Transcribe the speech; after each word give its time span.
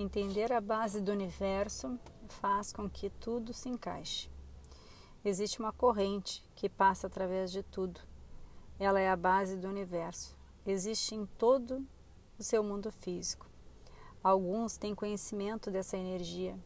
Entender 0.00 0.52
a 0.52 0.60
base 0.60 1.00
do 1.00 1.10
universo 1.10 1.98
faz 2.28 2.72
com 2.72 2.88
que 2.88 3.10
tudo 3.10 3.52
se 3.52 3.68
encaixe. 3.68 4.30
Existe 5.24 5.58
uma 5.58 5.72
corrente 5.72 6.40
que 6.54 6.68
passa 6.68 7.08
através 7.08 7.50
de 7.50 7.64
tudo. 7.64 8.00
Ela 8.78 9.00
é 9.00 9.10
a 9.10 9.16
base 9.16 9.56
do 9.56 9.66
universo. 9.66 10.36
Existe 10.64 11.16
em 11.16 11.26
todo 11.26 11.84
o 12.38 12.42
seu 12.44 12.62
mundo 12.62 12.92
físico. 12.92 13.50
Alguns 14.22 14.76
têm 14.76 14.94
conhecimento 14.94 15.68
dessa 15.68 15.96
energia, 15.96 16.56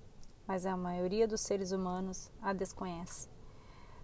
mas 0.47 0.67
a 0.67 0.77
maioria 0.77 1.27
dos 1.27 1.41
seres 1.41 1.73
humanos 1.73 2.31
a 2.43 2.53
desconhece. 2.53 3.31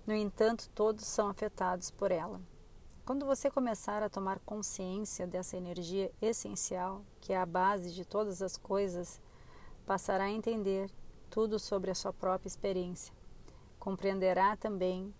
No 0.07 0.15
entanto, 0.15 0.71
todos 0.75 1.05
são 1.05 1.29
afetados 1.29 1.91
por 1.91 2.11
ela. 2.11 2.41
Quando 3.09 3.25
você 3.25 3.51
começar 3.51 4.03
a 4.03 4.11
tomar 4.11 4.39
consciência 4.41 5.27
dessa 5.27 5.57
energia 5.57 6.13
essencial, 6.21 7.01
que 7.23 7.33
é 7.33 7.39
a 7.39 7.47
base 7.47 7.91
de 7.95 8.05
todas 8.05 8.43
as 8.43 8.59
coisas, 8.59 9.19
passará 9.87 10.25
a 10.25 10.31
entender 10.31 10.91
tudo 11.31 11.59
sobre 11.59 11.91
a 11.91 11.95
sua 11.95 12.13
própria 12.13 12.49
experiência. 12.49 13.15
Compreenderá 13.79 14.59
também 14.59 15.15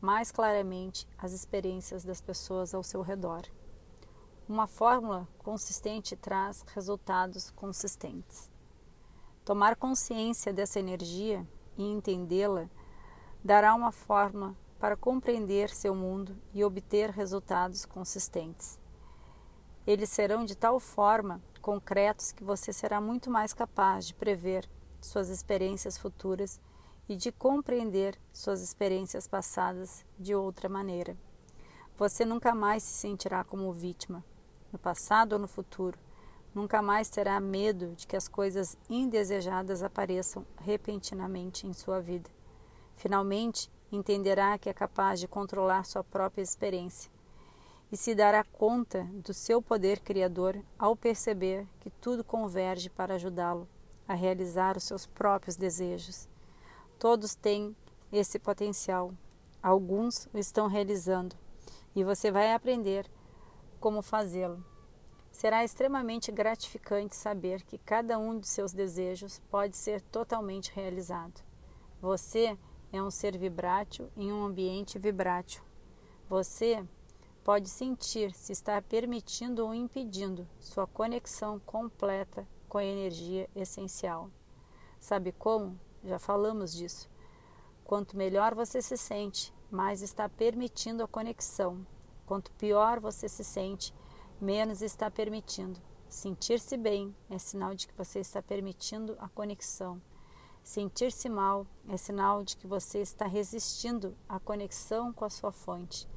mais 0.00 0.30
claramente 0.30 1.04
as 1.18 1.32
experiências 1.32 2.04
das 2.04 2.20
pessoas 2.20 2.72
ao 2.76 2.84
seu 2.84 3.02
redor. 3.02 3.42
Uma 4.48 4.68
fórmula 4.68 5.26
consistente 5.38 6.14
traz 6.14 6.62
resultados 6.72 7.50
consistentes. 7.50 8.48
Tomar 9.44 9.74
consciência 9.74 10.52
dessa 10.52 10.78
energia 10.78 11.44
e 11.76 11.82
entendê-la 11.82 12.70
dará 13.42 13.74
uma 13.74 13.90
forma 13.90 14.56
para 14.82 14.96
compreender 14.96 15.70
seu 15.70 15.94
mundo 15.94 16.36
e 16.52 16.64
obter 16.64 17.10
resultados 17.10 17.84
consistentes. 17.84 18.80
Eles 19.86 20.10
serão 20.10 20.44
de 20.44 20.56
tal 20.56 20.80
forma 20.80 21.40
concretos 21.60 22.32
que 22.32 22.42
você 22.42 22.72
será 22.72 23.00
muito 23.00 23.30
mais 23.30 23.54
capaz 23.54 24.08
de 24.08 24.14
prever 24.14 24.68
suas 25.00 25.28
experiências 25.28 25.96
futuras 25.96 26.60
e 27.08 27.14
de 27.14 27.30
compreender 27.30 28.18
suas 28.32 28.60
experiências 28.60 29.28
passadas 29.28 30.04
de 30.18 30.34
outra 30.34 30.68
maneira. 30.68 31.16
Você 31.96 32.24
nunca 32.24 32.52
mais 32.52 32.82
se 32.82 32.94
sentirá 32.94 33.44
como 33.44 33.72
vítima, 33.72 34.24
no 34.72 34.80
passado 34.80 35.34
ou 35.34 35.38
no 35.38 35.46
futuro. 35.46 35.96
Nunca 36.52 36.82
mais 36.82 37.08
terá 37.08 37.38
medo 37.38 37.94
de 37.94 38.04
que 38.04 38.16
as 38.16 38.26
coisas 38.26 38.76
indesejadas 38.90 39.80
apareçam 39.80 40.44
repentinamente 40.58 41.68
em 41.68 41.72
sua 41.72 42.00
vida. 42.00 42.28
Finalmente, 42.96 43.70
entenderá 43.92 44.58
que 44.58 44.68
é 44.68 44.72
capaz 44.72 45.20
de 45.20 45.28
controlar 45.28 45.84
sua 45.84 46.02
própria 46.02 46.42
experiência 46.42 47.10
e 47.92 47.96
se 47.96 48.14
dará 48.14 48.42
conta 48.42 49.04
do 49.12 49.34
seu 49.34 49.60
poder 49.60 50.00
criador 50.00 50.58
ao 50.78 50.96
perceber 50.96 51.66
que 51.78 51.90
tudo 51.90 52.24
converge 52.24 52.88
para 52.88 53.14
ajudá-lo 53.14 53.68
a 54.08 54.14
realizar 54.14 54.78
os 54.78 54.84
seus 54.84 55.06
próprios 55.06 55.56
desejos. 55.56 56.26
Todos 56.98 57.34
têm 57.34 57.76
esse 58.10 58.38
potencial, 58.38 59.12
alguns 59.62 60.26
o 60.32 60.38
estão 60.38 60.66
realizando 60.66 61.36
e 61.94 62.02
você 62.02 62.30
vai 62.30 62.52
aprender 62.52 63.06
como 63.78 64.00
fazê-lo. 64.00 64.64
Será 65.30 65.64
extremamente 65.64 66.32
gratificante 66.32 67.16
saber 67.16 67.62
que 67.62 67.78
cada 67.78 68.18
um 68.18 68.38
de 68.38 68.46
seus 68.48 68.72
desejos 68.72 69.40
pode 69.50 69.76
ser 69.76 70.00
totalmente 70.00 70.72
realizado. 70.74 71.42
Você 72.00 72.56
é 72.92 73.02
um 73.02 73.10
ser 73.10 73.38
vibrátil 73.38 74.10
em 74.16 74.30
um 74.30 74.44
ambiente 74.44 74.98
vibrátil. 74.98 75.62
Você 76.28 76.86
pode 77.42 77.68
sentir 77.68 78.32
se 78.34 78.52
está 78.52 78.80
permitindo 78.80 79.64
ou 79.64 79.74
impedindo 79.74 80.46
sua 80.60 80.86
conexão 80.86 81.58
completa 81.58 82.46
com 82.68 82.78
a 82.78 82.84
energia 82.84 83.48
essencial. 83.56 84.30
Sabe 85.00 85.32
como? 85.32 85.78
Já 86.04 86.18
falamos 86.18 86.72
disso. 86.72 87.10
Quanto 87.84 88.16
melhor 88.16 88.54
você 88.54 88.80
se 88.80 88.96
sente, 88.96 89.52
mais 89.70 90.02
está 90.02 90.28
permitindo 90.28 91.02
a 91.02 91.08
conexão. 91.08 91.86
Quanto 92.26 92.52
pior 92.52 93.00
você 93.00 93.28
se 93.28 93.42
sente, 93.42 93.94
menos 94.40 94.82
está 94.82 95.10
permitindo. 95.10 95.80
Sentir-se 96.08 96.76
bem 96.76 97.14
é 97.30 97.38
sinal 97.38 97.74
de 97.74 97.88
que 97.88 97.96
você 97.96 98.20
está 98.20 98.42
permitindo 98.42 99.16
a 99.18 99.28
conexão. 99.28 100.00
Sentir-se 100.62 101.28
mal 101.28 101.66
é 101.88 101.96
sinal 101.96 102.44
de 102.44 102.56
que 102.56 102.68
você 102.68 103.00
está 103.00 103.26
resistindo 103.26 104.16
à 104.28 104.38
conexão 104.38 105.12
com 105.12 105.24
a 105.24 105.30
sua 105.30 105.50
fonte. 105.50 106.08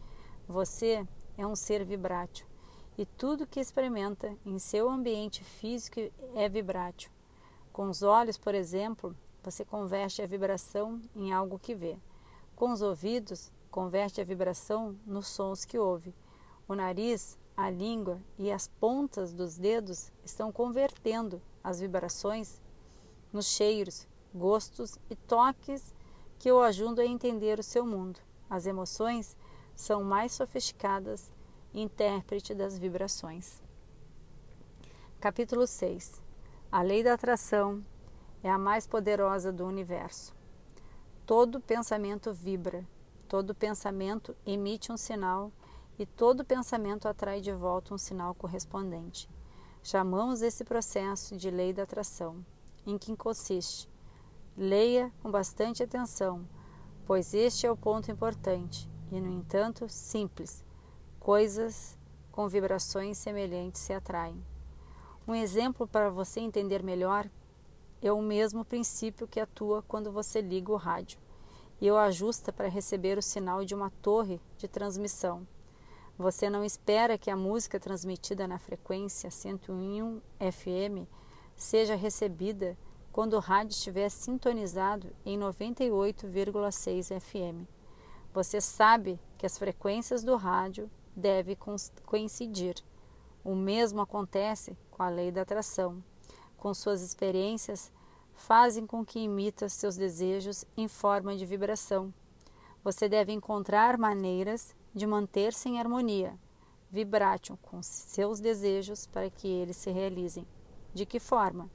Você 0.47 1.05
é 1.35 1.47
um 1.47 1.55
ser 1.55 1.83
vibrátil 1.83 2.45
e 2.95 3.05
tudo 3.05 3.47
que 3.47 3.59
experimenta 3.59 4.37
em 4.45 4.59
seu 4.59 4.87
ambiente 4.87 5.43
físico 5.43 5.99
é 6.35 6.47
vibrátil. 6.47 7.09
Com 7.73 7.89
os 7.89 8.03
olhos, 8.03 8.37
por 8.37 8.53
exemplo, 8.53 9.15
você 9.43 9.65
converte 9.65 10.21
a 10.21 10.27
vibração 10.27 11.01
em 11.15 11.33
algo 11.33 11.59
que 11.59 11.73
vê. 11.73 11.97
Com 12.55 12.71
os 12.71 12.83
ouvidos, 12.83 13.51
converte 13.71 14.21
a 14.21 14.23
vibração 14.23 14.95
nos 15.07 15.27
sons 15.27 15.65
que 15.65 15.77
ouve. 15.77 16.15
O 16.67 16.75
nariz, 16.75 17.37
a 17.57 17.69
língua 17.69 18.21
e 18.37 18.51
as 18.51 18.67
pontas 18.67 19.33
dos 19.33 19.57
dedos 19.57 20.11
estão 20.23 20.51
convertendo 20.51 21.41
as 21.63 21.79
vibrações 21.79 22.61
nos 23.33 23.47
cheiros 23.47 24.07
gostos 24.35 24.99
e 25.09 25.15
toques 25.15 25.93
que 26.37 26.51
o 26.51 26.61
ajudam 26.61 27.03
a 27.03 27.07
entender 27.07 27.57
o 27.57 27.63
seu 27.63 27.85
mundo. 27.85 28.19
As 28.49 28.67
emoções 28.67 29.35
são 29.75 30.03
mais 30.03 30.33
sofisticadas 30.33 31.31
intérprete 31.73 32.53
das 32.53 32.77
vibrações. 32.77 33.61
Capítulo 35.19 35.65
6 35.65 36.21
A 36.71 36.81
lei 36.81 37.03
da 37.03 37.13
atração 37.13 37.83
é 38.43 38.49
a 38.49 38.57
mais 38.57 38.85
poderosa 38.85 39.51
do 39.51 39.65
universo. 39.65 40.35
Todo 41.25 41.59
pensamento 41.59 42.31
vibra, 42.31 42.85
todo 43.27 43.55
pensamento 43.55 44.35
emite 44.45 44.91
um 44.91 44.97
sinal 44.97 45.51
e 45.97 46.05
todo 46.05 46.45
pensamento 46.45 47.07
atrai 47.07 47.41
de 47.41 47.51
volta 47.51 47.93
um 47.93 47.97
sinal 47.97 48.35
correspondente. 48.35 49.27
Chamamos 49.81 50.41
esse 50.41 50.63
processo 50.63 51.35
de 51.35 51.49
lei 51.49 51.73
da 51.73 51.83
atração, 51.83 52.45
em 52.85 52.97
que 52.97 53.15
consiste 53.15 53.89
Leia 54.57 55.11
com 55.21 55.29
bastante 55.29 55.83
atenção, 55.83 56.47
pois 57.05 57.33
este 57.33 57.67
é 57.67 57.71
o 57.71 57.75
ponto 57.75 58.09
importante 58.09 58.89
e, 59.11 59.19
no 59.19 59.29
entanto, 59.29 59.89
simples. 59.89 60.63
Coisas 61.19 61.97
com 62.31 62.47
vibrações 62.47 63.17
semelhantes 63.17 63.81
se 63.81 63.91
atraem. 63.91 64.41
Um 65.27 65.35
exemplo 65.35 65.85
para 65.85 66.09
você 66.09 66.39
entender 66.39 66.81
melhor 66.81 67.29
é 68.01 68.11
o 68.13 68.21
mesmo 68.21 68.63
princípio 68.63 69.27
que 69.27 69.41
atua 69.41 69.83
quando 69.87 70.09
você 70.09 70.39
liga 70.39 70.71
o 70.71 70.77
rádio 70.77 71.19
e 71.81 71.91
o 71.91 71.97
ajusta 71.97 72.53
para 72.53 72.69
receber 72.69 73.17
o 73.17 73.21
sinal 73.21 73.65
de 73.65 73.75
uma 73.75 73.89
torre 74.01 74.39
de 74.57 74.69
transmissão. 74.69 75.45
Você 76.17 76.49
não 76.49 76.63
espera 76.63 77.17
que 77.17 77.29
a 77.29 77.35
música 77.35 77.77
transmitida 77.77 78.47
na 78.47 78.57
frequência 78.57 79.29
101 79.29 80.21
FM 80.39 81.09
seja 81.57 81.95
recebida 81.95 82.77
quando 83.15 83.35
o 83.35 83.39
rádio 83.39 83.71
estiver 83.71 84.09
sintonizado 84.09 85.07
em 85.25 85.39
98,6 85.39 87.17
FM. 87.17 87.65
Você 88.33 88.59
sabe 88.59 89.17
que 89.37 89.45
as 89.45 89.57
frequências 89.57 90.21
do 90.21 90.35
rádio 90.35 90.91
devem 91.15 91.57
coincidir. 92.05 92.75
O 93.41 93.55
mesmo 93.55 94.01
acontece 94.01 94.77
com 94.91 95.01
a 95.01 95.07
lei 95.07 95.31
da 95.31 95.43
atração. 95.43 96.03
Com 96.57 96.73
suas 96.73 97.01
experiências, 97.01 97.89
fazem 98.33 98.85
com 98.85 99.05
que 99.05 99.19
imita 99.19 99.69
seus 99.69 99.95
desejos 99.95 100.65
em 100.75 100.89
forma 100.89 101.37
de 101.37 101.45
vibração. 101.45 102.13
Você 102.83 103.07
deve 103.07 103.31
encontrar 103.31 103.97
maneiras 103.97 104.75
de 104.93 105.07
manter-se 105.07 105.69
em 105.69 105.79
harmonia, 105.79 106.37
vibrátil 106.91 107.57
com 107.61 107.81
seus 107.81 108.41
desejos 108.41 109.07
para 109.07 109.29
que 109.29 109.47
eles 109.47 109.77
se 109.77 109.89
realizem. 109.89 110.45
De 110.93 111.05
que 111.05 111.17
forma? 111.17 111.69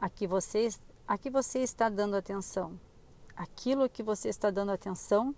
A 0.00 0.08
que 0.08 0.26
você, 0.26 0.68
a 1.06 1.18
que 1.18 1.30
você 1.30 1.58
está 1.60 1.88
dando 1.88 2.16
atenção. 2.16 2.78
Aquilo 3.36 3.88
que 3.88 4.02
você 4.02 4.28
está 4.28 4.50
dando 4.50 4.72
atenção 4.72 5.34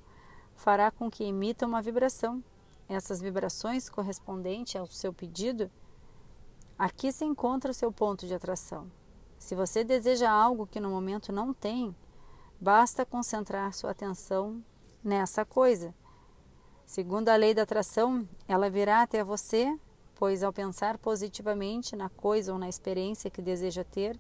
fará 0.55 0.91
com 0.91 1.11
que 1.11 1.25
emita 1.25 1.67
uma 1.67 1.83
vibração. 1.83 2.43
Essas 2.89 3.21
vibrações 3.21 3.89
correspondentes 3.89 4.77
ao 4.77 4.87
seu 4.87 5.13
pedido, 5.13 5.71
aqui 6.79 7.11
se 7.11 7.25
encontra 7.25 7.71
o 7.71 7.75
seu 7.75 7.91
ponto 7.91 8.27
de 8.27 8.35
atração. 8.35 8.91
Se 9.39 9.55
você 9.55 9.83
deseja 9.83 10.31
algo 10.31 10.67
que 10.67 10.79
no 10.79 10.91
momento 10.91 11.33
não 11.33 11.53
tem, 11.53 11.95
basta 12.61 13.05
concentrar 13.05 13.73
sua 13.73 13.91
atenção 13.91 14.63
nessa 15.03 15.45
coisa. 15.45 15.95
Segundo 16.87 17.29
a 17.29 17.37
lei 17.37 17.55
da 17.55 17.63
atração, 17.63 18.29
ela 18.47 18.71
virá 18.71 19.03
até 19.03 19.25
você, 19.25 19.77
pois 20.15 20.43
ao 20.43 20.53
pensar 20.53 20.99
positivamente 20.99 21.97
na 21.97 22.09
coisa 22.09 22.53
ou 22.53 22.59
na 22.59 22.69
experiência 22.69 23.31
que 23.31 23.43
deseja 23.43 23.83
ter, 23.83 24.19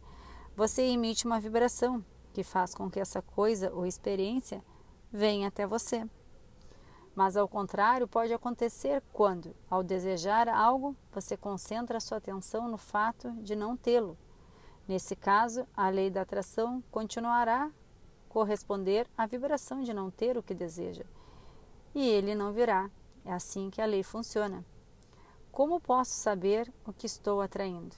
você 0.56 0.82
emite 0.82 1.26
uma 1.26 1.40
vibração 1.40 2.04
que 2.32 2.43
faz 2.43 2.75
com 2.75 2.90
que 2.90 3.00
essa 3.00 3.22
coisa 3.22 3.72
ou 3.72 3.87
experiência 3.87 4.62
venha 5.10 5.49
até 5.49 5.66
você. 5.66 6.06
Mas 7.14 7.37
ao 7.37 7.46
contrário, 7.46 8.08
pode 8.08 8.32
acontecer 8.32 9.02
quando, 9.12 9.54
ao 9.69 9.82
desejar 9.82 10.49
algo, 10.49 10.96
você 11.12 11.37
concentra 11.37 12.00
sua 12.00 12.19
atenção 12.19 12.69
no 12.69 12.78
fato 12.78 13.31
de 13.43 13.54
não 13.54 13.76
tê-lo. 13.76 14.16
Nesse 14.88 15.14
caso, 15.14 15.66
a 15.76 15.88
lei 15.90 16.10
da 16.10 16.22
atração 16.22 16.82
continuará 16.90 17.70
corresponder 18.28 19.06
à 19.16 19.26
vibração 19.26 19.82
de 19.82 19.93
não 19.93 20.10
ter 20.10 20.38
o 20.38 20.43
que 20.43 20.55
deseja. 20.55 21.05
E 21.94 22.08
ele 22.08 22.34
não 22.34 22.52
virá. 22.52 22.90
É 23.25 23.32
assim 23.32 23.69
que 23.69 23.81
a 23.81 23.87
lei 23.87 24.02
funciona. 24.02 24.64
Como 25.52 25.78
posso 25.78 26.12
saber 26.12 26.72
o 26.87 26.93
que 26.94 27.05
estou 27.05 27.43
atraindo? 27.43 27.94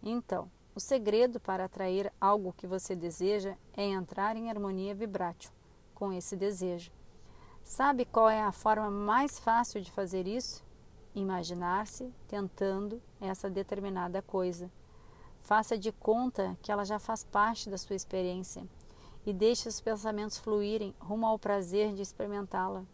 Então, 0.00 0.48
o 0.74 0.80
segredo 0.80 1.38
para 1.38 1.64
atrair 1.64 2.12
algo 2.20 2.54
que 2.56 2.66
você 2.66 2.96
deseja 2.96 3.56
é 3.76 3.84
entrar 3.84 4.36
em 4.36 4.50
harmonia 4.50 4.94
vibrátil 4.94 5.50
com 5.94 6.12
esse 6.12 6.36
desejo. 6.36 6.90
Sabe 7.62 8.04
qual 8.04 8.28
é 8.28 8.42
a 8.42 8.52
forma 8.52 8.90
mais 8.90 9.38
fácil 9.38 9.80
de 9.80 9.90
fazer 9.90 10.26
isso? 10.26 10.64
Imaginar-se 11.14 12.12
tentando 12.26 13.00
essa 13.20 13.48
determinada 13.48 14.20
coisa. 14.20 14.70
Faça 15.40 15.78
de 15.78 15.92
conta 15.92 16.58
que 16.60 16.72
ela 16.72 16.84
já 16.84 16.98
faz 16.98 17.22
parte 17.22 17.70
da 17.70 17.78
sua 17.78 17.94
experiência 17.94 18.66
e 19.24 19.32
deixe 19.32 19.68
os 19.68 19.80
pensamentos 19.80 20.38
fluírem 20.38 20.94
rumo 20.98 21.26
ao 21.26 21.38
prazer 21.38 21.94
de 21.94 22.02
experimentá-la. 22.02 22.84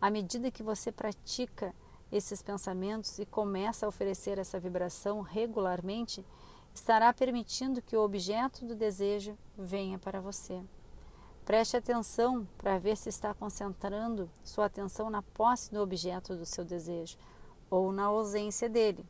À 0.00 0.10
medida 0.10 0.50
que 0.50 0.62
você 0.62 0.92
pratica 0.92 1.74
esses 2.12 2.42
pensamentos 2.42 3.18
e 3.18 3.26
começa 3.26 3.86
a 3.86 3.88
oferecer 3.88 4.38
essa 4.38 4.60
vibração 4.60 5.20
regularmente, 5.20 6.24
estará 6.74 7.12
permitindo 7.12 7.80
que 7.80 7.96
o 7.96 8.02
objeto 8.02 8.66
do 8.66 8.74
desejo 8.74 9.38
venha 9.56 9.98
para 9.98 10.20
você. 10.20 10.60
Preste 11.44 11.76
atenção 11.76 12.46
para 12.58 12.78
ver 12.78 12.96
se 12.96 13.08
está 13.08 13.32
concentrando 13.32 14.28
sua 14.42 14.64
atenção 14.64 15.08
na 15.08 15.22
posse 15.22 15.70
do 15.70 15.80
objeto 15.80 16.34
do 16.34 16.44
seu 16.44 16.64
desejo 16.64 17.16
ou 17.70 17.92
na 17.92 18.04
ausência 18.04 18.68
dele. 18.68 19.06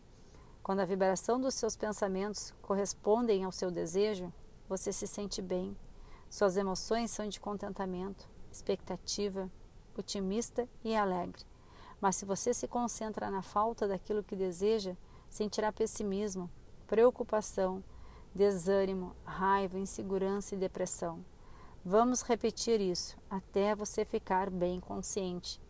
Quando 0.62 0.80
a 0.80 0.84
vibração 0.84 1.40
dos 1.40 1.54
seus 1.54 1.76
pensamentos 1.76 2.52
correspondem 2.60 3.44
ao 3.44 3.52
seu 3.52 3.70
desejo, 3.70 4.32
você 4.68 4.92
se 4.92 5.06
sente 5.06 5.40
bem. 5.40 5.76
Suas 6.28 6.56
emoções 6.56 7.10
são 7.10 7.28
de 7.28 7.38
contentamento, 7.38 8.28
expectativa, 8.50 9.50
otimista 9.96 10.68
e 10.82 10.96
alegre. 10.96 11.44
Mas 12.00 12.16
se 12.16 12.24
você 12.24 12.52
se 12.52 12.66
concentra 12.66 13.30
na 13.30 13.42
falta 13.42 13.86
daquilo 13.86 14.24
que 14.24 14.34
deseja, 14.34 14.96
sentirá 15.28 15.72
pessimismo, 15.72 16.50
preocupação, 16.86 17.82
desânimo, 18.34 19.14
raiva, 19.24 19.78
insegurança 19.78 20.54
e 20.54 20.58
depressão. 20.58 21.24
Vamos 21.84 22.22
repetir 22.22 22.80
isso 22.80 23.16
até 23.28 23.74
você 23.74 24.04
ficar 24.04 24.50
bem 24.50 24.80
consciente. 24.80 25.60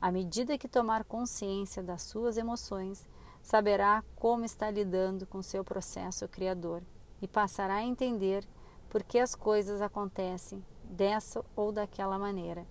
À 0.00 0.10
medida 0.10 0.56
que 0.56 0.68
tomar 0.68 1.04
consciência 1.04 1.82
das 1.82 2.02
suas 2.02 2.36
emoções, 2.36 3.06
saberá 3.42 4.02
como 4.16 4.44
está 4.44 4.70
lidando 4.70 5.26
com 5.26 5.42
seu 5.42 5.64
processo 5.64 6.28
criador 6.28 6.82
e 7.20 7.28
passará 7.28 7.74
a 7.74 7.84
entender 7.84 8.46
por 8.88 9.02
que 9.02 9.18
as 9.18 9.34
coisas 9.34 9.82
acontecem 9.82 10.64
dessa 10.84 11.44
ou 11.54 11.72
daquela 11.72 12.18
maneira. 12.18 12.66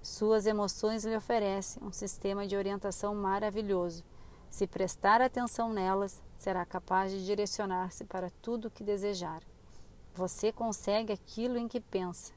Suas 0.00 0.46
emoções 0.46 1.04
lhe 1.04 1.16
oferecem 1.16 1.82
um 1.82 1.92
sistema 1.92 2.46
de 2.46 2.56
orientação 2.56 3.14
maravilhoso. 3.14 4.04
Se 4.50 4.66
prestar 4.66 5.20
atenção 5.20 5.72
nelas, 5.72 6.22
será 6.36 6.64
capaz 6.64 7.12
de 7.12 7.24
direcionar-se 7.24 8.04
para 8.04 8.30
tudo 8.42 8.68
o 8.68 8.70
que 8.70 8.82
desejar. 8.82 9.42
Você 10.14 10.50
consegue 10.50 11.12
aquilo 11.12 11.58
em 11.58 11.68
que 11.68 11.80
pensa 11.80 12.32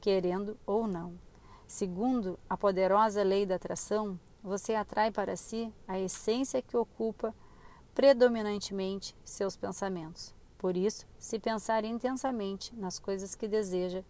querendo 0.00 0.58
ou 0.66 0.86
não. 0.86 1.18
Segundo 1.66 2.38
a 2.50 2.56
poderosa 2.56 3.22
lei 3.22 3.46
da 3.46 3.54
atração, 3.54 4.18
você 4.42 4.74
atrai 4.74 5.10
para 5.10 5.36
si 5.36 5.72
a 5.86 5.98
essência 5.98 6.60
que 6.60 6.76
ocupa 6.76 7.32
predominantemente 7.94 9.14
seus 9.24 9.56
pensamentos. 9.56 10.34
Por 10.58 10.76
isso, 10.76 11.06
se 11.18 11.38
pensar 11.38 11.84
intensamente 11.84 12.74
nas 12.74 12.98
coisas 12.98 13.34
que 13.34 13.46
deseja, 13.46 14.02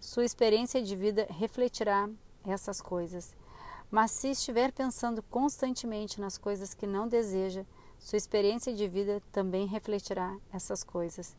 sua 0.00 0.24
experiência 0.24 0.82
de 0.82 0.96
vida 0.96 1.26
refletirá 1.28 2.08
essas 2.44 2.80
coisas. 2.80 3.34
Mas 3.92 4.10
se 4.10 4.30
estiver 4.30 4.72
pensando 4.72 5.22
constantemente 5.24 6.18
nas 6.18 6.38
coisas 6.38 6.72
que 6.72 6.86
não 6.86 7.06
deseja, 7.06 7.66
sua 7.98 8.16
experiência 8.16 8.72
de 8.72 8.88
vida 8.88 9.22
também 9.30 9.66
refletirá 9.66 10.34
essas 10.50 10.82
coisas. 10.82 11.36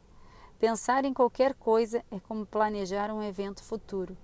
Pensar 0.59 1.03
em 1.03 1.15
qualquer 1.15 1.55
coisa 1.55 2.05
é 2.11 2.19
como 2.19 2.45
planejar 2.45 3.11
um 3.11 3.23
evento 3.23 3.63
futuro. 3.63 4.15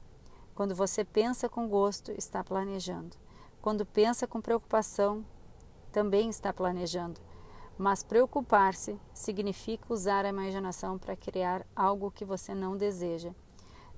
Quando 0.53 0.75
você 0.75 1.03
pensa 1.03 1.49
com 1.49 1.67
gosto, 1.67 2.11
está 2.11 2.43
planejando. 2.43 3.17
Quando 3.63 3.83
pensa 3.83 4.27
com 4.27 4.39
preocupação, 4.39 5.25
também 5.91 6.29
está 6.29 6.53
planejando. 6.53 7.19
Mas 7.79 8.03
preocupar-se 8.03 8.95
significa 9.11 9.91
usar 9.91 10.23
a 10.23 10.29
imaginação 10.29 10.99
para 10.99 11.15
criar 11.15 11.65
algo 11.75 12.11
que 12.11 12.23
você 12.23 12.53
não 12.53 12.77
deseja. 12.77 13.33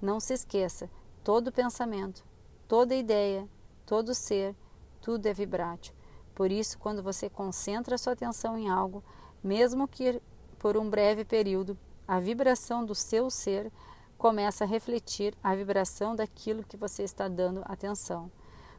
Não 0.01 0.21
se 0.21 0.33
esqueça: 0.33 0.89
todo 1.21 1.51
pensamento, 1.51 2.23
toda 2.65 2.95
ideia, 2.95 3.45
todo 3.91 4.15
ser, 4.15 4.55
tudo 5.01 5.25
é 5.25 5.33
vibrátil. 5.33 5.93
Por 6.33 6.49
isso, 6.49 6.79
quando 6.79 7.03
você 7.03 7.29
concentra 7.29 7.97
sua 7.97 8.13
atenção 8.13 8.57
em 8.57 8.69
algo, 8.69 9.03
mesmo 9.43 9.85
que 9.85 10.21
por 10.57 10.77
um 10.77 10.89
breve 10.89 11.25
período, 11.25 11.77
a 12.07 12.17
vibração 12.17 12.85
do 12.85 12.95
seu 12.95 13.29
ser 13.29 13.69
começa 14.17 14.63
a 14.63 14.67
refletir 14.67 15.35
a 15.43 15.53
vibração 15.53 16.15
daquilo 16.15 16.63
que 16.63 16.77
você 16.77 17.03
está 17.03 17.27
dando 17.27 17.63
atenção. 17.65 18.31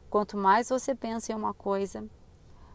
Quanto 0.09 0.35
mais 0.35 0.69
você 0.69 0.95
pensa 0.95 1.31
em 1.31 1.35
uma 1.35 1.53
coisa, 1.53 2.03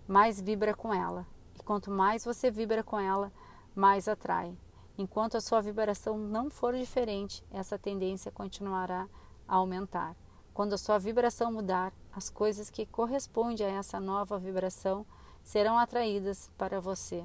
mais 0.06 0.41
vibra 0.41 0.76
com 0.76 0.94
ela. 0.94 1.26
E 1.58 1.62
quanto 1.64 1.91
mais 1.91 2.25
você 2.25 2.52
vibra 2.52 2.84
com 2.84 3.00
ela, 3.00 3.32
mais 3.75 4.06
atrai. 4.06 4.56
Enquanto 4.96 5.37
a 5.37 5.41
sua 5.41 5.61
vibração 5.61 6.17
não 6.17 6.49
for 6.49 6.73
diferente, 6.73 7.43
essa 7.50 7.76
tendência 7.76 8.31
continuará 8.31 9.08
a 9.49 9.56
aumentar. 9.56 10.14
Quando 10.55 10.75
a 10.75 10.79
sua 10.79 10.99
vibração 10.99 11.52
mudar, 11.52 11.93
as 12.12 12.31
coisas 12.31 12.70
que 12.70 12.87
correspondem 12.87 13.66
a 13.66 13.70
essa 13.70 14.00
nova 14.00 14.38
vibração 14.38 15.06
serão 15.43 15.78
atraídas 15.78 16.50
para 16.56 16.81
você, 16.81 17.25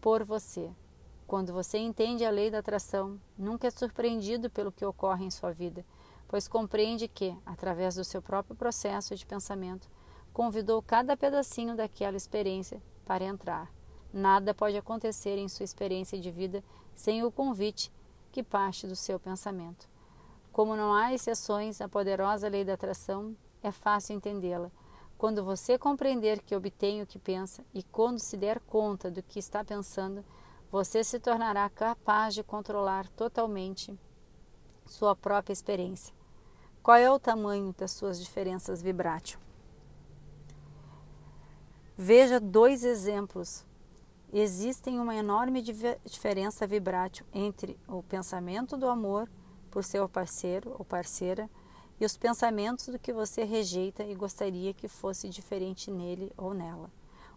por 0.00 0.24
você. 0.24 0.70
Quando 1.26 1.52
você 1.52 1.78
entende 1.78 2.24
a 2.24 2.30
lei 2.30 2.50
da 2.50 2.58
atração, 2.58 3.18
nunca 3.36 3.66
é 3.66 3.70
surpreendido 3.70 4.50
pelo 4.50 4.70
que 4.70 4.84
ocorre 4.84 5.24
em 5.24 5.30
sua 5.30 5.52
vida, 5.52 5.84
pois 6.28 6.46
compreende 6.46 7.08
que, 7.08 7.36
através 7.46 7.94
do 7.94 8.04
seu 8.04 8.20
próprio 8.20 8.54
processo 8.54 9.14
de 9.16 9.24
pensamento, 9.24 9.88
convidou 10.32 10.82
cada 10.82 11.16
pedacinho 11.16 11.76
daquela 11.76 12.16
experiência 12.16 12.82
para 13.06 13.24
entrar. 13.24 13.72
Nada 14.12 14.52
pode 14.54 14.76
acontecer 14.76 15.38
em 15.38 15.48
sua 15.48 15.64
experiência 15.64 16.20
de 16.20 16.30
vida 16.30 16.62
sem 16.94 17.24
o 17.24 17.32
convite 17.32 17.90
que 18.30 18.42
parte 18.42 18.86
do 18.86 18.96
seu 18.96 19.18
pensamento. 19.18 19.88
Como 20.52 20.76
não 20.76 20.92
há 20.92 21.12
exceções 21.12 21.80
à 21.80 21.88
poderosa 21.88 22.48
lei 22.48 22.64
da 22.64 22.74
atração, 22.74 23.36
é 23.66 23.72
fácil 23.72 24.14
entendê-la. 24.14 24.70
Quando 25.16 25.44
você 25.44 25.78
compreender 25.78 26.42
que 26.42 26.54
obtém 26.54 27.00
o 27.00 27.06
que 27.06 27.18
pensa 27.18 27.64
e 27.72 27.82
quando 27.82 28.18
se 28.18 28.36
der 28.36 28.60
conta 28.60 29.10
do 29.10 29.22
que 29.22 29.38
está 29.38 29.64
pensando, 29.64 30.24
você 30.70 31.02
se 31.02 31.18
tornará 31.18 31.68
capaz 31.70 32.34
de 32.34 32.42
controlar 32.42 33.08
totalmente 33.10 33.98
sua 34.84 35.16
própria 35.16 35.52
experiência. 35.52 36.14
Qual 36.82 36.96
é 36.96 37.10
o 37.10 37.18
tamanho 37.18 37.74
das 37.78 37.92
suas 37.92 38.20
diferenças 38.20 38.82
vibrátil? 38.82 39.38
Veja 41.96 42.40
dois 42.40 42.84
exemplos. 42.84 43.64
Existem 44.32 44.98
uma 44.98 45.14
enorme 45.14 45.62
diferença 46.04 46.66
vibrátil 46.66 47.24
entre 47.32 47.78
o 47.86 48.02
pensamento 48.02 48.76
do 48.76 48.88
amor 48.88 49.30
por 49.70 49.84
seu 49.84 50.08
parceiro 50.08 50.74
ou 50.76 50.84
parceira 50.84 51.48
e 52.00 52.04
os 52.04 52.16
pensamentos 52.16 52.88
do 52.88 52.98
que 52.98 53.12
você 53.12 53.44
rejeita 53.44 54.02
e 54.02 54.14
gostaria 54.14 54.74
que 54.74 54.88
fosse 54.88 55.28
diferente 55.28 55.90
nele 55.90 56.32
ou 56.36 56.52
nela. 56.52 56.90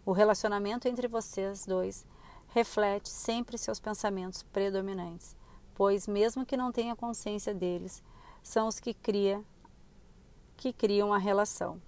O 0.05 0.11
relacionamento 0.11 0.87
entre 0.87 1.07
vocês 1.07 1.65
dois 1.65 2.05
reflete 2.49 3.09
sempre 3.09 3.57
seus 3.57 3.79
pensamentos 3.79 4.41
predominantes, 4.41 5.35
pois 5.75 6.07
mesmo 6.07 6.45
que 6.45 6.57
não 6.57 6.71
tenha 6.71 6.95
consciência 6.95 7.53
deles, 7.53 8.01
são 8.41 8.67
os 8.67 8.79
que 8.79 8.93
cria 8.93 9.43
que 10.55 10.73
criam 10.73 11.13
a 11.13 11.17
relação. 11.17 11.79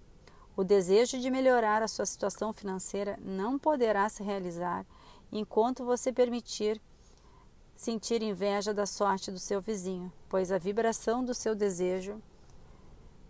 O 0.56 0.64
desejo 0.64 1.18
de 1.18 1.32
melhorar 1.32 1.82
a 1.82 1.88
sua 1.88 2.06
situação 2.06 2.52
financeira 2.52 3.18
não 3.22 3.58
poderá 3.58 4.08
se 4.10 4.22
realizar 4.22 4.86
enquanto 5.32 5.86
você 5.86 6.12
permitir 6.12 6.82
sentir 7.76 8.22
inveja 8.22 8.74
da 8.74 8.86
sorte 8.86 9.32
do 9.32 9.40
seu 9.40 9.62
vizinho, 9.62 10.12
pois 10.28 10.52
a 10.52 10.58
vibração 10.58 11.24
do 11.24 11.34
seu 11.34 11.56
desejo 11.56 12.22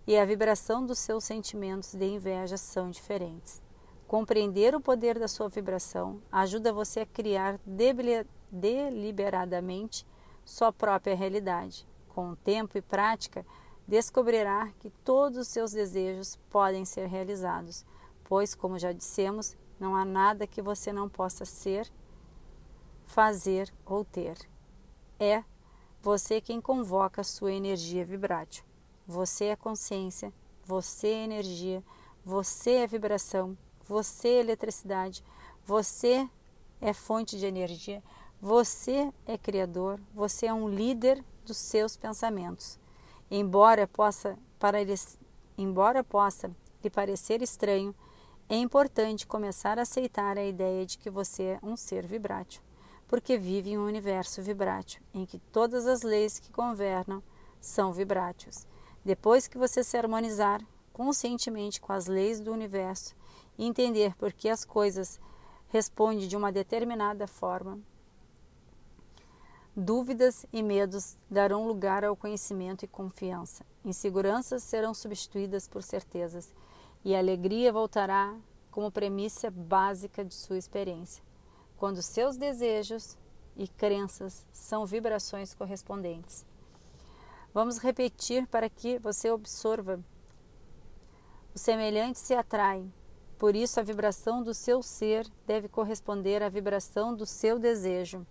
e 0.05 0.17
a 0.17 0.25
vibração 0.25 0.85
dos 0.85 0.99
seus 0.99 1.23
sentimentos 1.23 1.93
de 1.93 2.05
inveja 2.05 2.57
são 2.57 2.89
diferentes. 2.89 3.61
Compreender 4.07 4.73
o 4.73 4.81
poder 4.81 5.19
da 5.19 5.27
sua 5.27 5.49
vibração 5.49 6.21
ajuda 6.31 6.73
você 6.73 7.01
a 7.01 7.05
criar 7.05 7.59
deliberadamente 8.51 10.05
sua 10.43 10.71
própria 10.73 11.15
realidade. 11.15 11.87
Com 12.07 12.33
tempo 12.33 12.75
e 12.77 12.81
prática, 12.81 13.45
descobrirá 13.87 14.71
que 14.79 14.89
todos 15.03 15.37
os 15.37 15.47
seus 15.47 15.71
desejos 15.71 16.35
podem 16.49 16.85
ser 16.85 17.07
realizados, 17.07 17.85
pois, 18.23 18.55
como 18.55 18.79
já 18.79 18.91
dissemos, 18.91 19.55
não 19.79 19.95
há 19.95 20.03
nada 20.03 20.47
que 20.47 20.61
você 20.61 20.91
não 20.91 21.07
possa 21.07 21.45
ser, 21.45 21.87
fazer 23.05 23.73
ou 23.85 24.03
ter. 24.03 24.37
é 25.19 25.43
você 26.01 26.39
quem 26.39 26.61
convoca 26.61 27.23
sua 27.23 27.51
energia 27.51 28.05
vibrátil. 28.05 28.63
Você 29.09 29.45
é 29.45 29.55
consciência, 29.55 30.31
você 30.63 31.07
é 31.07 31.23
energia, 31.23 31.83
você 32.23 32.73
é 32.73 32.85
vibração, 32.85 33.57
você 33.87 34.27
é 34.27 34.39
eletricidade, 34.41 35.23
você 35.65 36.29
é 36.79 36.93
fonte 36.93 37.35
de 37.39 37.47
energia, 37.47 38.03
você 38.39 39.11
é 39.25 39.35
criador, 39.35 39.99
você 40.13 40.45
é 40.45 40.53
um 40.53 40.69
líder 40.69 41.25
dos 41.43 41.57
seus 41.57 41.97
pensamentos. 41.97 42.77
Embora 43.31 43.87
possa, 43.87 44.37
para 44.59 44.77
embora 45.57 46.03
possa 46.03 46.55
lhe 46.83 46.89
parecer 46.91 47.41
estranho, 47.41 47.95
é 48.47 48.57
importante 48.57 49.25
começar 49.25 49.79
a 49.79 49.81
aceitar 49.81 50.37
a 50.37 50.45
ideia 50.45 50.85
de 50.85 50.99
que 50.99 51.09
você 51.09 51.43
é 51.43 51.59
um 51.63 51.75
ser 51.75 52.05
vibrátil, 52.05 52.61
porque 53.07 53.39
vive 53.39 53.71
em 53.71 53.77
um 53.79 53.87
universo 53.87 54.39
vibrátil, 54.43 55.01
em 55.15 55.25
que 55.25 55.39
todas 55.51 55.87
as 55.87 56.03
leis 56.03 56.37
que 56.37 56.51
governam 56.51 57.23
são 57.59 57.91
vibráteis. 57.91 58.67
Depois 59.09 59.47
que 59.47 59.57
você 59.57 59.83
se 59.83 59.97
harmonizar 59.97 60.61
conscientemente 60.93 61.81
com 61.81 61.91
as 61.91 62.05
leis 62.05 62.39
do 62.39 62.51
universo 62.51 63.15
e 63.57 63.65
entender 63.65 64.15
por 64.15 64.31
que 64.31 64.47
as 64.47 64.63
coisas 64.63 65.19
respondem 65.69 66.27
de 66.27 66.37
uma 66.37 66.51
determinada 66.51 67.25
forma, 67.25 67.79
Dúvidas 69.75 70.45
e 70.53 70.61
medos 70.61 71.17
darão 71.27 71.67
lugar 71.67 72.05
ao 72.05 72.15
conhecimento 72.15 72.85
e 72.85 72.87
confiança. 72.87 73.65
Inseguranças 73.83 74.61
serão 74.61 74.93
substituídas 74.93 75.67
por 75.67 75.81
certezas 75.81 76.53
e 77.03 77.15
a 77.15 77.19
alegria 77.19 77.73
voltará 77.73 78.37
como 78.69 78.91
premissa 78.91 79.49
básica 79.49 80.23
de 80.23 80.35
sua 80.35 80.57
experiência, 80.57 81.23
quando 81.77 82.03
seus 82.03 82.37
desejos 82.37 83.17
e 83.57 83.67
crenças 83.67 84.45
são 84.51 84.85
vibrações 84.85 85.55
correspondentes. 85.55 86.45
Vamos 87.53 87.77
repetir 87.77 88.47
para 88.47 88.69
que 88.69 88.99
você 88.99 89.29
absorva. 89.29 89.99
Os 91.53 91.61
semelhantes 91.61 92.21
se 92.21 92.33
atraem, 92.33 92.93
por 93.37 93.55
isso 93.55 93.79
a 93.79 93.83
vibração 93.83 94.43
do 94.43 94.53
seu 94.53 94.83
ser 94.83 95.27
deve 95.47 95.67
corresponder 95.67 96.43
à 96.43 96.49
vibração 96.49 97.15
do 97.15 97.25
seu 97.25 97.57
desejo 97.57 98.25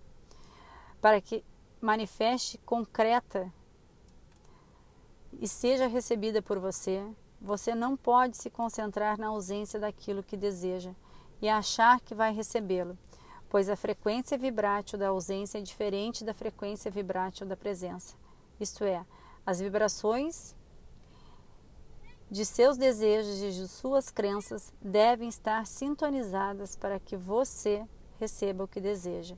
para 1.01 1.21
que 1.21 1.45
manifeste 1.81 2.59
concreta 2.59 3.53
e 5.41 5.47
seja 5.47 5.87
recebida 5.87 6.43
por 6.43 6.59
você, 6.59 7.05
você 7.41 7.75
não 7.75 7.97
pode 7.97 8.37
se 8.37 8.51
concentrar 8.51 9.19
na 9.19 9.29
ausência 9.29 9.79
daquilo 9.79 10.23
que 10.23 10.37
deseja 10.37 10.93
e 11.41 11.49
achar 11.49 12.01
que 12.01 12.15
vai 12.15 12.33
recebê-lo, 12.33 12.99
pois 13.49 13.69
a 13.69 13.77
frequência 13.77 14.37
vibrátil 14.37 14.99
da 14.99 15.09
ausência 15.09 15.59
é 15.59 15.63
diferente 15.63 16.25
da 16.25 16.35
frequência 16.35 16.91
vibrátil 16.91 17.47
da 17.47 17.57
presença. 17.57 18.17
Isto 18.61 18.85
é, 18.85 19.05
as 19.47 19.61
vibrações 19.61 20.55
de 22.31 22.45
seus 22.45 22.77
desejos 22.77 23.43
e 23.43 23.50
de 23.50 23.69
suas 23.69 24.11
crenças 24.11 24.73
devem 24.83 25.29
estar 25.29 25.67
sintonizadas 25.67 26.77
para 26.77 27.00
que 27.00 27.17
você 27.17 27.87
receba 28.19 28.65
o 28.65 28.69
que 28.69 28.81
deseja. 28.81 29.37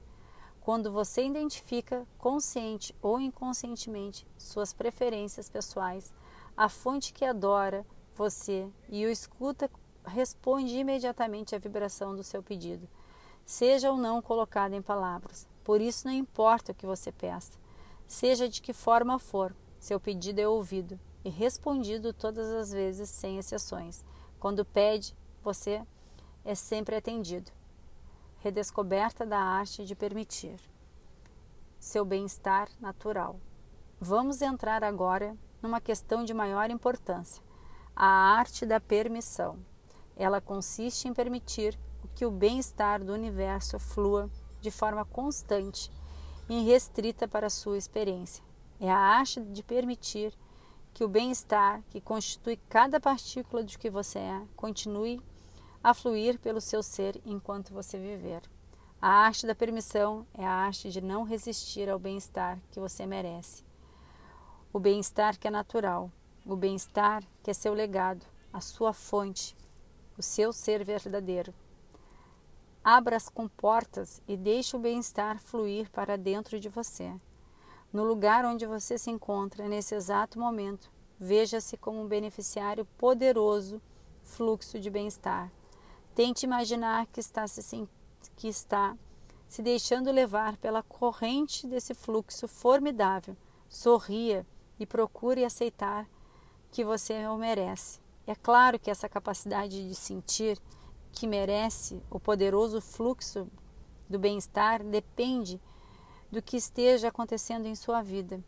Quando 0.61 0.91
você 0.91 1.25
identifica 1.25 2.07
consciente 2.19 2.95
ou 3.01 3.21
inconscientemente 3.21 4.27
suas 4.37 4.73
preferências 4.73 5.49
pessoais, 5.49 6.13
a 6.57 6.69
fonte 6.69 7.13
que 7.13 7.25
adora 7.25 7.87
você 8.15 8.69
e 8.89 9.07
o 9.07 9.11
escuta 9.11 9.71
responde 10.05 10.77
imediatamente 10.77 11.55
à 11.55 11.59
vibração 11.59 12.15
do 12.15 12.25
seu 12.25 12.43
pedido, 12.43 12.89
seja 13.45 13.91
ou 13.91 13.97
não 13.97 14.21
colocado 14.21 14.75
em 14.75 14.83
palavras. 14.83 15.47
Por 15.65 15.81
isso, 15.81 16.07
não 16.07 16.15
importa 16.15 16.73
o 16.73 16.75
que 16.75 16.87
você 16.87 17.13
peça, 17.13 17.59
seja 18.11 18.49
de 18.49 18.61
que 18.61 18.73
forma 18.73 19.21
for, 19.21 19.55
seu 19.79 20.01
pedido 20.01 20.41
é 20.41 20.49
ouvido 20.49 20.99
e 21.25 21.31
respondido 21.31 22.13
todas 22.13 22.49
as 22.51 22.73
vezes, 22.73 23.09
sem 23.09 23.39
exceções. 23.39 24.05
Quando 24.41 24.65
pede, 24.65 25.17
você 25.45 25.87
é 26.45 26.57
sempre 26.57 26.97
atendido 26.97 27.53
redescoberta 28.39 29.25
da 29.25 29.39
arte 29.39 29.85
de 29.85 29.95
permitir 29.95 30.59
seu 31.79 32.05
bem-estar 32.05 32.69
natural. 32.81 33.39
Vamos 34.01 34.43
entrar 34.43 34.83
agora 34.83 35.37
numa 35.63 35.81
questão 35.81 36.25
de 36.25 36.35
maior 36.35 36.69
importância: 36.69 37.43
a 37.95 38.07
arte 38.07 38.67
da 38.67 38.81
permissão. 38.81 39.57
Ela 40.17 40.41
consiste 40.41 41.07
em 41.07 41.15
permitir 41.15 41.79
que 42.17 42.27
o 42.27 42.31
bem-estar 42.31 43.05
do 43.05 43.13
universo 43.13 43.79
flua 43.79 44.29
de 44.61 44.71
forma 44.71 45.05
constante 45.05 45.91
e 46.51 46.65
restrita 46.65 47.29
para 47.29 47.47
a 47.47 47.51
sua 47.51 47.79
experiência. 47.79 48.43
É 48.81 48.91
a 48.91 48.99
arte 48.99 49.41
de 49.41 49.63
permitir 49.63 50.37
que 50.93 51.05
o 51.05 51.09
bem-estar 51.09 51.81
que 51.91 52.01
constitui 52.01 52.59
cada 52.69 52.99
partícula 52.99 53.63
de 53.63 53.79
que 53.79 53.89
você 53.89 54.19
é 54.19 54.43
continue 54.57 55.23
a 55.83 55.95
fluir 55.95 56.41
pelo 56.41 56.61
seu 56.61 56.83
ser 56.83 57.21
enquanto 57.25 57.73
você 57.73 57.97
viver. 57.97 58.43
A 59.01 59.09
arte 59.09 59.47
da 59.47 59.55
permissão 59.55 60.27
é 60.35 60.45
a 60.45 60.51
arte 60.51 60.91
de 60.91 61.01
não 61.01 61.23
resistir 61.23 61.89
ao 61.89 62.01
bem-estar 62.01 62.59
que 62.73 62.81
você 62.81 63.07
merece. 63.07 63.65
O 64.73 64.81
bem-estar 64.81 65.39
que 65.39 65.47
é 65.47 65.51
natural, 65.53 66.11
o 66.45 66.57
bem-estar 66.57 67.23
que 67.45 67.51
é 67.53 67.55
seu 67.55 67.73
legado, 67.73 68.27
a 68.53 68.61
sua 68.61 68.93
fonte, 68.93 69.55
o 70.19 70.23
seu 70.23 70.53
ser 70.53 70.85
verdadeiro. 70.85 71.55
Abra 72.83 73.17
as 73.17 73.29
comportas 73.29 74.23
e 74.27 74.37
deixe 74.37 74.77
o 74.77 74.81
bem-estar 74.81 75.39
fluir 75.41 75.91
para 75.91 76.17
dentro 76.17 76.59
de 76.59 76.69
você. 76.69 77.13
No 77.93 78.05
lugar 78.05 78.45
onde 78.45 78.67
você 78.67 78.97
se 78.97 79.11
encontra 79.11 79.69
nesse 79.69 79.95
exato 79.95 80.39
momento, 80.39 80.91
veja-se 81.19 81.77
como 81.77 82.01
um 82.01 82.07
beneficiário 82.07 82.85
poderoso 82.97 83.81
fluxo 84.23 84.79
de 84.79 84.89
bem-estar 84.89 85.51
Tente 86.15 86.45
imaginar 86.45 87.07
que 87.07 87.21
está 87.21 87.47
se, 87.47 87.89
que 88.37 88.49
está 88.49 88.97
se 89.49 89.63
deixando 89.63 90.11
levar 90.11 90.57
pela 90.57 90.83
corrente 90.83 91.67
desse 91.67 91.95
fluxo 91.95 92.49
formidável. 92.49 93.37
Sorria 93.69 94.47
e 94.79 94.85
procure 94.85 95.45
aceitar 95.45 96.09
que 96.71 96.85
você 96.85 97.27
o 97.27 97.37
merece. 97.37 98.01
É 98.27 98.35
claro 98.35 98.79
que 98.79 98.91
essa 98.91 99.09
capacidade 99.09 99.89
de 99.89 99.95
sentir 99.95 100.59
que 101.13 101.27
merece 101.27 102.03
o 102.11 102.19
poderoso 102.19 102.81
fluxo 102.81 103.47
do 104.09 104.19
bem-estar 104.19 104.83
depende 104.83 105.61
do 106.31 106.43
que 106.43 106.57
esteja 106.57 107.09
acontecendo 107.09 107.67
em 107.67 107.75
sua 107.75 108.03
vida. 108.03 108.43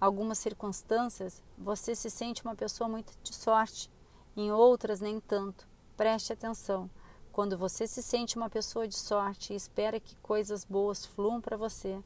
Algumas 0.00 0.38
circunstâncias 0.38 1.42
você 1.58 1.94
se 1.94 2.08
sente 2.08 2.42
uma 2.42 2.54
pessoa 2.54 2.88
muito 2.88 3.12
de 3.22 3.34
sorte, 3.34 3.90
em 4.36 4.50
outras 4.50 5.00
nem 5.00 5.20
tanto. 5.20 5.68
Preste 5.96 6.32
atenção. 6.32 6.88
Quando 7.32 7.58
você 7.58 7.86
se 7.86 8.02
sente 8.02 8.36
uma 8.36 8.48
pessoa 8.48 8.88
de 8.88 8.96
sorte 8.96 9.52
e 9.52 9.56
espera 9.56 10.00
que 10.00 10.16
coisas 10.16 10.64
boas 10.64 11.04
fluam 11.04 11.40
para 11.40 11.56
você, 11.56 12.02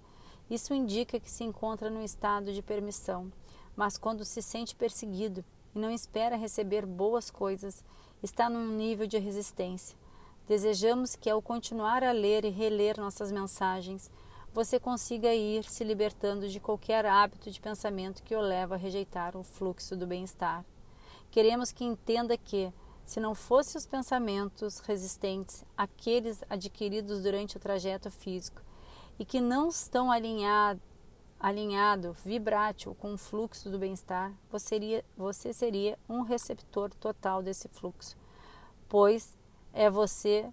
isso 0.50 0.75
indica 0.75 1.19
que 1.21 1.31
se 1.31 1.45
encontra 1.45 1.88
num 1.88 2.03
estado 2.03 2.53
de 2.53 2.62
permissão. 2.62 3.33
Mas 3.76 3.97
quando 3.97 4.25
se 4.25 4.43
sente 4.43 4.75
perseguido 4.75 5.45
e 5.75 5.79
não 5.79 5.91
espera 5.91 6.37
receber 6.37 6.85
boas 6.85 7.31
coisas, 7.31 7.83
está 8.25 8.49
num 8.49 8.69
nível 8.69 9.07
de 9.07 9.19
resistência. 9.19 9.97
Desejamos 10.49 11.14
que, 11.14 11.28
ao 11.28 11.43
continuar 11.43 12.02
a 12.02 12.11
ler 12.11 12.45
e 12.47 12.49
reler 12.49 12.99
nossas 12.99 13.31
mensagens, 13.31 14.11
você 14.52 14.81
consiga 14.81 15.35
ir 15.35 15.64
se 15.64 15.85
libertando 15.85 16.49
de 16.49 16.59
qualquer 16.59 17.04
hábito 17.04 17.50
de 17.50 17.61
pensamento 17.61 18.23
que 18.23 18.35
o 18.35 18.40
leva 18.40 18.76
a 18.76 18.78
rejeitar 18.78 19.37
o 19.37 19.43
fluxo 19.43 19.95
do 19.95 20.07
bem-estar. 20.07 20.64
Queremos 21.31 21.71
que 21.71 21.85
entenda 21.85 22.37
que, 22.38 22.73
se 23.04 23.21
não 23.21 23.35
fossem 23.35 23.78
os 23.78 23.87
pensamentos 23.87 24.78
resistentes 24.78 25.62
àqueles 25.76 26.43
adquiridos 26.49 27.23
durante 27.23 27.59
o 27.59 27.61
trajeto 27.61 28.11
físico 28.11 28.62
e 29.19 29.25
que 29.25 29.40
não 29.40 29.69
estão 29.69 30.11
alinhado, 30.11 30.81
alinhado 31.45 32.15
vibrátil 32.25 32.95
com 32.95 33.13
o 33.13 33.19
fluxo 33.19 33.69
do 33.69 33.79
bem-estar, 33.79 34.33
você 34.51 34.67
seria, 34.67 35.05
você 35.15 35.53
seria 35.53 35.99
um 36.09 36.23
receptor 36.23 36.89
total 36.95 37.43
desse 37.43 37.69
fluxo, 37.69 38.17
pois 38.89 39.37
é 39.71 39.91
você 39.91 40.51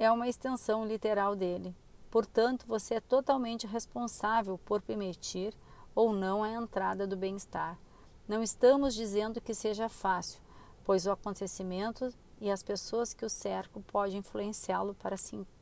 é 0.00 0.10
uma 0.10 0.26
extensão 0.26 0.84
literal 0.84 1.36
dele. 1.36 1.72
Portanto, 2.10 2.66
você 2.66 2.94
é 2.94 3.00
totalmente 3.00 3.68
responsável 3.68 4.58
por 4.58 4.82
permitir 4.82 5.54
ou 5.94 6.12
não 6.12 6.42
a 6.42 6.50
entrada 6.50 7.06
do 7.06 7.16
bem-estar. 7.16 7.78
Não 8.26 8.42
estamos 8.42 8.96
dizendo 8.96 9.40
que 9.40 9.54
seja 9.54 9.88
fácil, 9.88 10.42
pois 10.84 11.06
o 11.06 11.12
acontecimento 11.12 12.12
e 12.40 12.50
as 12.50 12.64
pessoas 12.64 13.14
que 13.14 13.24
o 13.24 13.30
cercam 13.30 13.80
podem 13.80 14.18
influenciá-lo 14.18 14.92
para, 14.92 15.14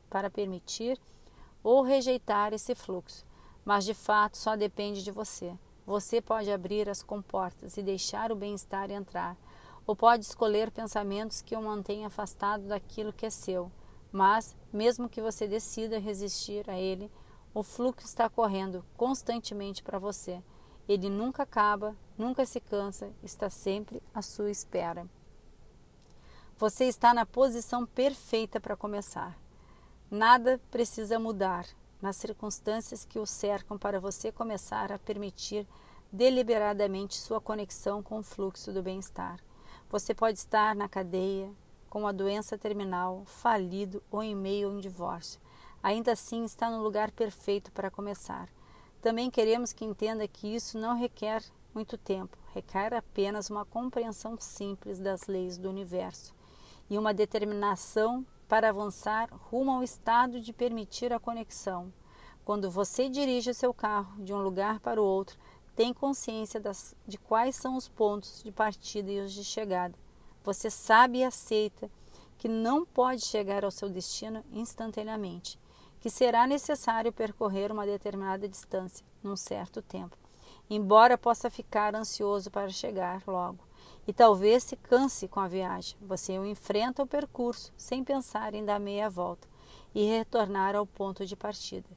para 0.09 0.27
permitir 0.27 0.99
ou 1.61 1.83
rejeitar 1.83 2.51
esse 2.51 2.73
fluxo, 2.73 3.28
mas 3.69 3.85
de 3.85 3.93
fato 3.93 4.35
só 4.35 4.55
depende 4.55 5.03
de 5.03 5.11
você. 5.11 5.55
Você 5.85 6.19
pode 6.19 6.51
abrir 6.51 6.89
as 6.89 7.03
comportas 7.03 7.77
e 7.77 7.83
deixar 7.83 8.31
o 8.31 8.35
bem-estar 8.35 8.89
entrar, 8.89 9.37
ou 9.85 9.95
pode 9.95 10.25
escolher 10.25 10.71
pensamentos 10.71 11.43
que 11.43 11.55
o 11.55 11.61
mantenham 11.61 12.07
afastado 12.07 12.63
daquilo 12.63 13.13
que 13.13 13.27
é 13.27 13.29
seu. 13.29 13.71
Mas, 14.11 14.57
mesmo 14.73 15.07
que 15.07 15.21
você 15.21 15.47
decida 15.47 15.99
resistir 15.99 16.67
a 16.67 16.79
ele, 16.79 17.11
O 17.53 17.63
fluxo 17.63 18.05
está 18.05 18.29
correndo 18.29 18.85
constantemente 18.95 19.81
para 19.81 19.97
você. 19.97 20.41
Ele 20.87 21.09
nunca 21.09 21.43
acaba, 21.43 21.95
nunca 22.17 22.45
se 22.45 22.59
cansa, 22.59 23.11
está 23.23 23.49
sempre 23.49 24.01
à 24.13 24.21
sua 24.21 24.51
espera. 24.51 25.07
Você 26.57 26.85
está 26.85 27.13
na 27.13 27.25
posição 27.25 27.85
perfeita 27.85 28.59
para 28.59 28.75
começar. 28.75 29.37
Nada 30.11 30.59
precisa 30.71 31.19
mudar 31.19 31.65
nas 32.01 32.15
circunstâncias 32.15 33.05
que 33.05 33.19
o 33.19 33.25
cercam 33.25 33.77
para 33.77 33.99
você 33.99 34.31
começar 34.31 34.91
a 34.91 34.99
permitir 34.99 35.67
deliberadamente 36.11 37.17
sua 37.17 37.39
conexão 37.39 38.01
com 38.01 38.19
o 38.19 38.23
fluxo 38.23 38.71
do 38.71 38.81
bem-estar. 38.81 39.39
Você 39.89 40.13
pode 40.13 40.37
estar 40.37 40.75
na 40.75 40.87
cadeia, 40.87 41.51
com 41.89 42.07
a 42.07 42.11
doença 42.11 42.57
terminal, 42.57 43.23
falido 43.25 44.01
ou 44.11 44.21
em 44.21 44.35
meio 44.35 44.69
a 44.69 44.71
um 44.71 44.79
divórcio. 44.79 45.41
Ainda 45.81 46.11
assim, 46.11 46.43
está 46.43 46.69
no 46.69 46.83
lugar 46.83 47.11
perfeito 47.11 47.71
para 47.71 47.89
começar. 47.89 48.49
Também 49.01 49.29
queremos 49.29 49.73
que 49.73 49.85
entenda 49.85 50.27
que 50.27 50.53
isso 50.53 50.77
não 50.77 50.97
requer 50.97 51.43
muito 51.73 51.97
tempo, 51.97 52.37
requer 52.53 52.93
apenas 52.93 53.49
uma 53.49 53.65
compreensão 53.65 54.37
simples 54.39 54.99
das 54.99 55.27
leis 55.27 55.57
do 55.57 55.69
universo 55.69 56.33
e 56.89 56.97
uma 56.97 57.13
determinação 57.13 58.25
para 58.49 58.69
avançar 58.69 59.29
rumo 59.31 59.69
ao 59.69 59.83
estado 59.83 60.41
de 60.41 60.51
permitir 60.51 61.13
a 61.13 61.19
conexão. 61.19 61.93
Quando 62.43 62.69
você 62.71 63.07
dirige 63.07 63.53
seu 63.53 63.71
carro 63.71 64.23
de 64.23 64.33
um 64.33 64.41
lugar 64.41 64.79
para 64.79 64.99
o 64.99 65.05
outro, 65.05 65.37
tem 65.75 65.93
consciência 65.93 66.59
das, 66.59 66.95
de 67.07 67.19
quais 67.19 67.55
são 67.55 67.77
os 67.77 67.87
pontos 67.87 68.41
de 68.43 68.51
partida 68.51 69.11
e 69.11 69.19
os 69.19 69.31
de 69.31 69.43
chegada. 69.43 69.93
Você 70.43 70.67
sabe 70.67 71.19
e 71.19 71.23
aceita 71.23 71.91
que 72.39 72.47
não 72.47 72.85
pode 72.85 73.21
chegar 73.21 73.63
ao 73.63 73.69
seu 73.69 73.87
destino 73.87 74.43
instantaneamente, 74.51 75.59
que 75.99 76.09
será 76.09 76.47
necessário 76.47 77.13
percorrer 77.13 77.71
uma 77.71 77.85
determinada 77.85 78.49
distância 78.49 79.05
num 79.21 79.35
certo 79.35 79.79
tempo, 79.79 80.17
embora 80.67 81.19
possa 81.19 81.51
ficar 81.51 81.93
ansioso 81.93 82.49
para 82.49 82.69
chegar 82.69 83.21
logo. 83.27 83.68
E 84.09 84.13
talvez 84.13 84.63
se 84.63 84.75
canse 84.75 85.27
com 85.27 85.39
a 85.39 85.47
viagem. 85.47 85.95
Você 86.01 86.33
enfrenta 86.33 87.03
o 87.03 87.05
percurso 87.05 87.71
sem 87.77 88.03
pensar 88.03 88.55
em 88.55 88.65
dar 88.65 88.79
meia 88.79 89.07
volta 89.07 89.47
e 89.93 90.03
retornar 90.03 90.75
ao 90.75 90.83
ponto 90.83 91.27
de 91.27 91.35
partida. 91.35 91.87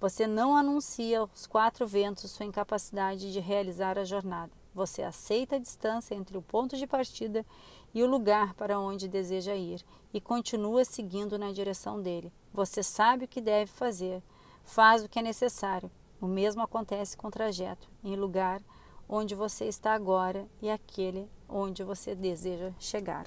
Você 0.00 0.24
não 0.24 0.56
anuncia 0.56 1.18
aos 1.18 1.48
quatro 1.48 1.84
ventos 1.84 2.30
sua 2.30 2.46
incapacidade 2.46 3.32
de 3.32 3.40
realizar 3.40 3.98
a 3.98 4.04
jornada. 4.04 4.52
Você 4.72 5.02
aceita 5.02 5.56
a 5.56 5.58
distância 5.58 6.14
entre 6.14 6.38
o 6.38 6.42
ponto 6.42 6.76
de 6.76 6.86
partida 6.86 7.44
e 7.92 8.04
o 8.04 8.06
lugar 8.06 8.54
para 8.54 8.78
onde 8.78 9.08
deseja 9.08 9.56
ir 9.56 9.84
e 10.14 10.20
continua 10.20 10.84
seguindo 10.84 11.36
na 11.36 11.50
direção 11.50 12.00
dele. 12.00 12.32
Você 12.54 12.84
sabe 12.84 13.24
o 13.24 13.28
que 13.28 13.40
deve 13.40 13.72
fazer, 13.72 14.22
faz 14.62 15.02
o 15.02 15.08
que 15.08 15.18
é 15.18 15.22
necessário. 15.22 15.90
O 16.20 16.28
mesmo 16.28 16.62
acontece 16.62 17.16
com 17.16 17.26
o 17.26 17.32
trajeto, 17.32 17.90
em 18.04 18.14
lugar 18.14 18.62
onde 19.08 19.34
você 19.34 19.64
está 19.64 19.94
agora 19.94 20.46
e 20.60 20.70
aquele 20.70 21.30
onde 21.48 21.82
você 21.82 22.14
deseja 22.14 22.72
chegar. 22.78 23.26